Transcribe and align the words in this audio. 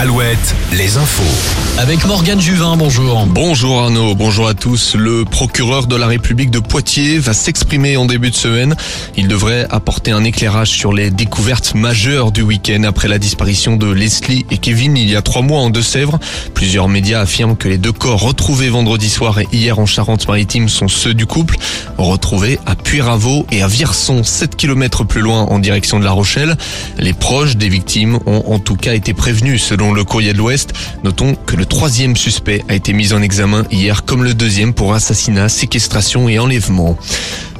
Alouette, 0.00 0.54
les 0.72 0.96
infos. 0.96 1.22
Avec 1.78 2.06
Morgane 2.06 2.40
Juvin, 2.40 2.74
bonjour. 2.78 3.26
Bonjour 3.26 3.82
Arnaud, 3.82 4.14
bonjour 4.14 4.48
à 4.48 4.54
tous. 4.54 4.94
Le 4.94 5.26
procureur 5.26 5.86
de 5.86 5.96
la 5.96 6.06
République 6.06 6.50
de 6.50 6.58
Poitiers 6.58 7.18
va 7.18 7.34
s'exprimer 7.34 7.98
en 7.98 8.06
début 8.06 8.30
de 8.30 8.34
semaine. 8.34 8.76
Il 9.18 9.28
devrait 9.28 9.66
apporter 9.68 10.10
un 10.10 10.24
éclairage 10.24 10.70
sur 10.70 10.94
les 10.94 11.10
découvertes 11.10 11.74
majeures 11.74 12.32
du 12.32 12.40
week-end 12.40 12.82
après 12.84 13.08
la 13.08 13.18
disparition 13.18 13.76
de 13.76 13.92
Leslie 13.92 14.46
et 14.50 14.56
Kevin 14.56 14.96
il 14.96 15.10
y 15.10 15.16
a 15.16 15.22
trois 15.22 15.42
mois 15.42 15.60
en 15.60 15.68
Deux-Sèvres. 15.68 16.18
Plusieurs 16.54 16.88
médias 16.88 17.20
affirment 17.20 17.56
que 17.56 17.68
les 17.68 17.78
deux 17.78 17.92
corps 17.92 18.20
retrouvés 18.20 18.70
vendredi 18.70 19.10
soir 19.10 19.38
et 19.38 19.48
hier 19.52 19.78
en 19.78 19.84
Charente-Maritime 19.84 20.70
sont 20.70 20.88
ceux 20.88 21.12
du 21.12 21.26
couple, 21.26 21.58
retrouvés 21.98 22.58
à 22.64 22.74
Puyraveau 22.74 23.46
et 23.52 23.62
à 23.62 23.68
Virson, 23.68 24.24
7 24.24 24.56
km 24.56 25.04
plus 25.04 25.20
loin 25.20 25.42
en 25.42 25.58
direction 25.58 25.98
de 25.98 26.04
La 26.04 26.12
Rochelle. 26.12 26.56
Les 26.98 27.12
proches 27.12 27.56
des 27.56 27.68
victimes 27.68 28.18
ont 28.24 28.44
en 28.46 28.58
tout 28.58 28.76
cas 28.76 28.94
été 28.94 29.12
prévenus 29.12 29.62
selon 29.62 29.89
le 29.94 30.04
courrier 30.04 30.32
de 30.32 30.38
l'Ouest. 30.38 30.72
Notons 31.04 31.34
que 31.34 31.56
le 31.56 31.66
troisième 31.66 32.16
suspect 32.16 32.64
a 32.68 32.74
été 32.74 32.92
mis 32.92 33.12
en 33.12 33.22
examen 33.22 33.64
hier 33.70 34.04
comme 34.04 34.24
le 34.24 34.34
deuxième 34.34 34.74
pour 34.74 34.94
assassinat, 34.94 35.48
séquestration 35.48 36.28
et 36.28 36.38
enlèvement. 36.38 36.98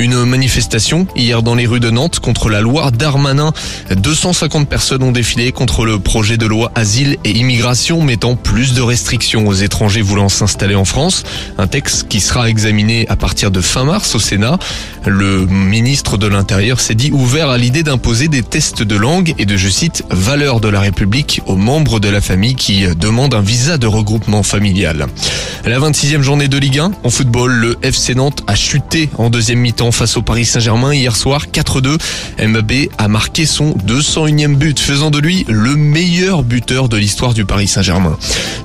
Une 0.00 0.24
manifestation 0.24 1.08
hier 1.16 1.42
dans 1.42 1.56
les 1.56 1.66
rues 1.66 1.80
de 1.80 1.90
Nantes 1.90 2.20
contre 2.20 2.50
la 2.50 2.60
loi 2.60 2.92
Darmanin. 2.92 3.52
250 3.90 4.68
personnes 4.68 5.02
ont 5.02 5.10
défilé 5.10 5.50
contre 5.50 5.84
le 5.84 5.98
projet 5.98 6.36
de 6.36 6.46
loi 6.46 6.70
Asile 6.76 7.16
et 7.24 7.32
Immigration 7.32 8.00
mettant 8.00 8.36
plus 8.36 8.74
de 8.74 8.80
restrictions 8.80 9.48
aux 9.48 9.54
étrangers 9.54 10.00
voulant 10.00 10.28
s'installer 10.28 10.76
en 10.76 10.84
France. 10.84 11.24
Un 11.58 11.66
texte 11.66 12.06
qui 12.06 12.20
sera 12.20 12.48
examiné 12.48 13.08
à 13.08 13.16
partir 13.16 13.50
de 13.50 13.60
fin 13.60 13.82
mars 13.82 14.14
au 14.14 14.20
Sénat. 14.20 14.60
Le 15.04 15.46
ministre 15.46 16.16
de 16.16 16.28
l'Intérieur 16.28 16.78
s'est 16.78 16.94
dit 16.94 17.10
ouvert 17.10 17.50
à 17.50 17.58
l'idée 17.58 17.82
d'imposer 17.82 18.28
des 18.28 18.44
tests 18.44 18.84
de 18.84 18.94
langue 18.94 19.34
et 19.36 19.46
de, 19.46 19.56
je 19.56 19.68
cite, 19.68 20.04
valeur 20.10 20.60
de 20.60 20.68
la 20.68 20.78
République 20.78 21.40
aux 21.46 21.56
membres 21.56 21.98
de 21.98 22.08
la 22.08 22.20
famille 22.20 22.54
qui 22.54 22.86
demandent 22.94 23.34
un 23.34 23.42
visa 23.42 23.78
de 23.78 23.88
regroupement 23.88 24.44
familial. 24.44 25.06
La 25.64 25.80
26e 25.80 26.22
journée 26.22 26.46
de 26.46 26.56
Ligue 26.56 26.78
1 26.78 26.92
en 27.02 27.10
football, 27.10 27.52
le 27.52 27.76
FC 27.82 28.14
Nantes 28.14 28.44
a 28.46 28.54
chuté 28.54 29.10
en 29.18 29.28
deuxième 29.28 29.58
mi-temps 29.58 29.87
face 29.92 30.16
au 30.16 30.22
Paris 30.22 30.44
Saint-Germain 30.44 30.94
hier 30.94 31.16
soir 31.16 31.46
4-2. 31.52 31.98
Mbappé 32.46 32.90
a 32.98 33.08
marqué 33.08 33.46
son 33.46 33.74
201e 33.86 34.54
but, 34.54 34.78
faisant 34.78 35.10
de 35.10 35.18
lui 35.18 35.44
le 35.48 35.76
meilleur 35.76 36.42
buteur 36.42 36.88
de 36.88 36.96
l'histoire 36.96 37.34
du 37.34 37.44
Paris 37.44 37.68
Saint-Germain. 37.68 38.16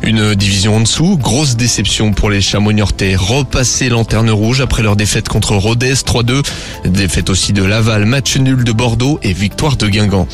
Une 0.01 0.35
division 0.35 0.77
en 0.77 0.79
dessous, 0.81 1.17
grosse 1.17 1.55
déception 1.55 2.13
pour 2.13 2.29
les 2.29 2.41
Chamois 2.41 2.73
Niortais, 2.73 3.15
repassés 3.15 3.89
lanterne 3.89 4.29
rouge 4.29 4.61
après 4.61 4.83
leur 4.83 4.95
défaite 4.95 5.29
contre 5.29 5.55
Rodez 5.55 5.93
3-2, 5.93 6.43
défaite 6.85 7.29
aussi 7.29 7.53
de 7.53 7.63
Laval, 7.63 8.05
match 8.05 8.37
nul 8.37 8.63
de 8.63 8.71
Bordeaux 8.71 9.19
et 9.23 9.33
victoire 9.33 9.77
de 9.77 9.87
Guingamp. 9.87 10.27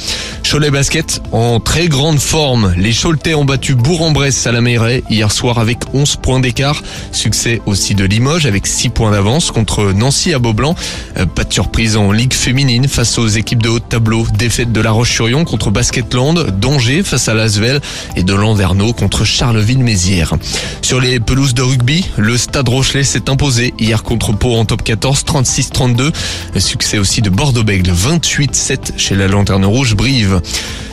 Cholet 0.50 0.72
Basket 0.72 1.22
en 1.32 1.60
très 1.60 1.88
grande 1.88 2.20
forme, 2.20 2.73
les 2.78 2.94
Choletais 2.94 3.36
ont 3.36 3.45
battu 3.45 3.76
Bourg-en-Bresse 3.76 4.48
à 4.48 4.52
la 4.52 4.62
Mairie 4.62 5.04
hier 5.10 5.32
soir 5.32 5.60
avec 5.60 5.80
11 5.94 6.16
points 6.17 6.40
d'écart, 6.40 6.82
succès 7.12 7.62
aussi 7.66 7.95
de 7.95 8.06
Limoges 8.06 8.45
avec 8.45 8.66
6 8.66 8.90
points 8.90 9.12
d'avance 9.12 9.52
contre 9.52 9.92
Nancy 9.94 10.34
à 10.34 10.40
Beaublanc. 10.40 10.76
Euh, 11.17 11.25
pas 11.25 11.44
de 11.44 11.53
surprise 11.53 11.97
en 11.97 12.11
Ligue 12.11 12.33
féminine 12.33 12.88
face 12.88 13.17
aux 13.17 13.27
équipes 13.27 13.63
de 13.63 13.69
haut 13.69 13.80
tableau. 13.80 14.25
Défaite 14.38 14.72
de 14.72 14.81
La 14.81 14.91
Roche-sur-Yon 14.91 15.45
contre 15.45 15.71
Basketland, 15.71 16.59
Danger 16.59 17.03
face 17.03 17.27
à 17.27 17.33
Lasvel 17.33 17.81
et 18.16 18.23
de 18.23 18.33
Landerneau 18.33 18.94
contre 18.94 19.25
Charleville-Mézières. 19.25 20.36
Sur 20.81 20.99
les 20.99 21.19
pelouses 21.19 21.53
de 21.53 21.61
rugby, 21.61 22.05
le 22.17 22.38
Stade 22.38 22.69
Rochelet 22.69 23.03
s'est 23.03 23.30
imposé 23.30 23.73
hier 23.80 24.03
contre 24.03 24.33
Pau 24.33 24.55
en 24.55 24.66
top 24.66 24.83
14, 24.83 25.23
36-32. 25.23 26.11
Succès 26.58 26.97
aussi 26.97 27.21
de 27.21 27.30
Bordeaux-Bègle, 27.30 27.91
28-7 27.91 28.97
chez 28.97 29.16
la 29.16 29.27
Lanterne 29.27 29.66
Rouge 29.66 29.95
Brive. 29.95 30.41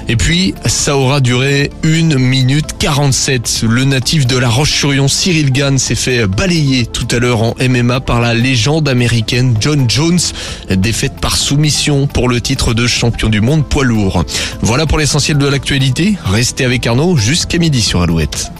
Et 0.08 0.16
puis, 0.16 0.54
ça 0.66 0.96
aura 0.96 1.20
duré 1.20 1.70
1 1.84 2.16
minute 2.18 2.76
47. 2.78 3.64
Le 3.68 3.84
natif 3.84 4.26
de 4.26 4.36
la 4.36 4.48
Roche-sur-Yon, 4.48 5.08
Cyril 5.08 5.50
Gann, 5.50 5.78
s'est 5.78 5.96
fait 5.96 6.26
balayer 6.26 6.86
tout 6.86 7.08
à 7.10 7.18
l'heure 7.18 7.42
en 7.42 7.54
MMA 7.60 8.00
par 8.00 8.20
la 8.20 8.32
légende 8.32 8.88
américaine 8.88 9.56
John 9.60 9.86
Jones, 9.88 10.20
défaite 10.70 11.18
par 11.20 11.36
soumission 11.36 12.06
pour 12.06 12.28
le 12.28 12.40
titre 12.40 12.72
de 12.72 12.86
champion 12.86 13.28
du 13.28 13.40
monde 13.40 13.66
poids 13.66 13.84
lourd. 13.84 14.24
Voilà 14.62 14.86
pour 14.86 14.98
l'essentiel 14.98 15.38
de 15.38 15.46
l'actualité. 15.46 16.16
Restez 16.24 16.64
avec 16.64 16.86
Arnaud 16.86 17.16
jusqu'à 17.16 17.58
midi 17.58 17.82
sur 17.82 18.02
Alouette. 18.02 18.52